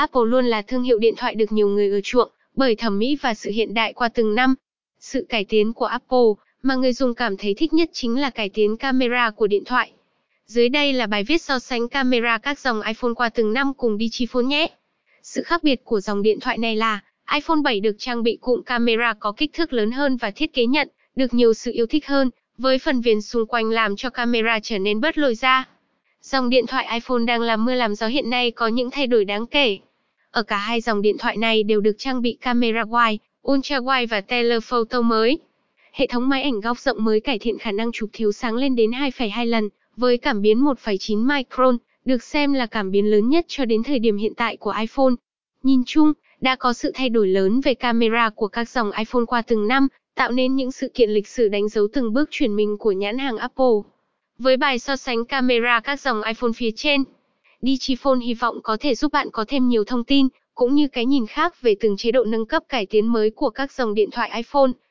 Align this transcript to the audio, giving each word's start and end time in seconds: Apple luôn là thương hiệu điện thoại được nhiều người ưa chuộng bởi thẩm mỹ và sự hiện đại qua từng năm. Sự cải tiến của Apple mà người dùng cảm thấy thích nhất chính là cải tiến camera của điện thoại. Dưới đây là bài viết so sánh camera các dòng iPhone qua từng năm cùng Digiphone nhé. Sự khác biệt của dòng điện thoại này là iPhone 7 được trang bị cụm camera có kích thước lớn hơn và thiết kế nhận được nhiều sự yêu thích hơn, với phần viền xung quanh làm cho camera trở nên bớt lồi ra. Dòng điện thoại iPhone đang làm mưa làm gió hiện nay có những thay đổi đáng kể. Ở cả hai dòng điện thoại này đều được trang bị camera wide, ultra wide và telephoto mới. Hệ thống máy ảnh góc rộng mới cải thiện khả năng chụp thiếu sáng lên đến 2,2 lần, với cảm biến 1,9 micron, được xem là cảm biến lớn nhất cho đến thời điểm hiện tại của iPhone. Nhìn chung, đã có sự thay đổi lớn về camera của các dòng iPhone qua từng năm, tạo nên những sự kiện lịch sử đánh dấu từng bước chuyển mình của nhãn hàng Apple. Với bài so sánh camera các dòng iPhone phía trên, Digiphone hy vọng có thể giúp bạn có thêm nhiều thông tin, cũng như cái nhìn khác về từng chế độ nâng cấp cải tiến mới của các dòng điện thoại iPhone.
Apple 0.00 0.22
luôn 0.26 0.46
là 0.46 0.62
thương 0.62 0.82
hiệu 0.82 0.98
điện 0.98 1.14
thoại 1.16 1.34
được 1.34 1.52
nhiều 1.52 1.68
người 1.68 1.88
ưa 1.90 2.00
chuộng 2.00 2.30
bởi 2.56 2.76
thẩm 2.76 2.98
mỹ 2.98 3.16
và 3.22 3.34
sự 3.34 3.50
hiện 3.50 3.74
đại 3.74 3.92
qua 3.92 4.08
từng 4.08 4.34
năm. 4.34 4.54
Sự 5.00 5.26
cải 5.28 5.44
tiến 5.44 5.72
của 5.72 5.84
Apple 5.84 6.28
mà 6.62 6.74
người 6.74 6.92
dùng 6.92 7.14
cảm 7.14 7.36
thấy 7.36 7.54
thích 7.54 7.72
nhất 7.72 7.90
chính 7.92 8.20
là 8.20 8.30
cải 8.30 8.48
tiến 8.48 8.76
camera 8.76 9.30
của 9.30 9.46
điện 9.46 9.64
thoại. 9.64 9.92
Dưới 10.46 10.68
đây 10.68 10.92
là 10.92 11.06
bài 11.06 11.24
viết 11.24 11.42
so 11.42 11.58
sánh 11.58 11.88
camera 11.88 12.38
các 12.38 12.58
dòng 12.58 12.82
iPhone 12.82 13.14
qua 13.16 13.28
từng 13.28 13.52
năm 13.52 13.72
cùng 13.74 13.98
Digiphone 13.98 14.44
nhé. 14.44 14.70
Sự 15.22 15.42
khác 15.42 15.62
biệt 15.62 15.84
của 15.84 16.00
dòng 16.00 16.22
điện 16.22 16.40
thoại 16.40 16.58
này 16.58 16.76
là 16.76 17.00
iPhone 17.34 17.60
7 17.64 17.80
được 17.80 17.96
trang 17.98 18.22
bị 18.22 18.38
cụm 18.40 18.62
camera 18.62 19.14
có 19.20 19.32
kích 19.32 19.52
thước 19.52 19.72
lớn 19.72 19.90
hơn 19.90 20.16
và 20.16 20.30
thiết 20.30 20.52
kế 20.52 20.66
nhận 20.66 20.88
được 21.16 21.34
nhiều 21.34 21.54
sự 21.54 21.72
yêu 21.74 21.86
thích 21.86 22.06
hơn, 22.06 22.30
với 22.58 22.78
phần 22.78 23.00
viền 23.00 23.22
xung 23.22 23.46
quanh 23.46 23.70
làm 23.70 23.96
cho 23.96 24.10
camera 24.10 24.58
trở 24.62 24.78
nên 24.78 25.00
bớt 25.00 25.18
lồi 25.18 25.34
ra. 25.34 25.68
Dòng 26.22 26.50
điện 26.50 26.66
thoại 26.66 26.88
iPhone 26.92 27.24
đang 27.26 27.40
làm 27.40 27.64
mưa 27.64 27.74
làm 27.74 27.94
gió 27.94 28.06
hiện 28.06 28.30
nay 28.30 28.50
có 28.50 28.68
những 28.68 28.90
thay 28.90 29.06
đổi 29.06 29.24
đáng 29.24 29.46
kể. 29.46 29.78
Ở 30.30 30.42
cả 30.42 30.56
hai 30.56 30.80
dòng 30.80 31.02
điện 31.02 31.18
thoại 31.18 31.36
này 31.36 31.62
đều 31.62 31.80
được 31.80 31.94
trang 31.98 32.22
bị 32.22 32.38
camera 32.40 32.82
wide, 32.82 33.16
ultra 33.48 33.78
wide 33.78 34.06
và 34.10 34.20
telephoto 34.20 35.00
mới. 35.00 35.38
Hệ 35.92 36.06
thống 36.06 36.28
máy 36.28 36.42
ảnh 36.42 36.60
góc 36.60 36.78
rộng 36.78 37.04
mới 37.04 37.20
cải 37.20 37.38
thiện 37.38 37.58
khả 37.58 37.72
năng 37.72 37.92
chụp 37.92 38.10
thiếu 38.12 38.32
sáng 38.32 38.54
lên 38.54 38.76
đến 38.76 38.90
2,2 38.90 39.46
lần, 39.46 39.68
với 39.96 40.18
cảm 40.18 40.42
biến 40.42 40.64
1,9 40.64 41.26
micron, 41.26 41.76
được 42.04 42.22
xem 42.22 42.52
là 42.52 42.66
cảm 42.66 42.90
biến 42.90 43.10
lớn 43.10 43.28
nhất 43.28 43.44
cho 43.48 43.64
đến 43.64 43.82
thời 43.82 43.98
điểm 43.98 44.16
hiện 44.16 44.32
tại 44.36 44.56
của 44.56 44.74
iPhone. 44.80 45.12
Nhìn 45.62 45.82
chung, 45.86 46.12
đã 46.40 46.56
có 46.56 46.72
sự 46.72 46.90
thay 46.94 47.08
đổi 47.08 47.28
lớn 47.28 47.60
về 47.60 47.74
camera 47.74 48.30
của 48.30 48.48
các 48.48 48.68
dòng 48.68 48.90
iPhone 48.98 49.24
qua 49.26 49.42
từng 49.42 49.68
năm, 49.68 49.88
tạo 50.14 50.30
nên 50.32 50.56
những 50.56 50.72
sự 50.72 50.88
kiện 50.94 51.10
lịch 51.10 51.28
sử 51.28 51.48
đánh 51.48 51.68
dấu 51.68 51.88
từng 51.92 52.12
bước 52.12 52.28
chuyển 52.30 52.56
mình 52.56 52.78
của 52.78 52.92
nhãn 52.92 53.18
hàng 53.18 53.36
Apple. 53.36 53.76
Với 54.38 54.56
bài 54.56 54.78
so 54.78 54.96
sánh 54.96 55.24
camera 55.24 55.80
các 55.80 56.00
dòng 56.00 56.22
iPhone 56.22 56.52
phía 56.56 56.70
trên, 56.76 57.04
Digiphone 57.62 58.20
hy 58.20 58.34
vọng 58.34 58.60
có 58.62 58.76
thể 58.80 58.94
giúp 58.94 59.12
bạn 59.12 59.30
có 59.32 59.44
thêm 59.48 59.68
nhiều 59.68 59.84
thông 59.84 60.04
tin, 60.04 60.28
cũng 60.54 60.74
như 60.74 60.88
cái 60.88 61.06
nhìn 61.06 61.26
khác 61.26 61.62
về 61.62 61.74
từng 61.80 61.96
chế 61.96 62.10
độ 62.10 62.24
nâng 62.24 62.46
cấp 62.46 62.62
cải 62.68 62.86
tiến 62.86 63.06
mới 63.06 63.30
của 63.30 63.50
các 63.50 63.72
dòng 63.72 63.94
điện 63.94 64.10
thoại 64.10 64.30
iPhone. 64.34 64.70